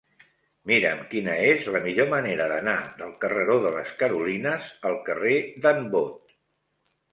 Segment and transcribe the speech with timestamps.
[0.69, 5.37] Mira'm quina és la millor manera d'anar del carreró de les Carolines al carrer
[5.69, 6.37] d'en Bot.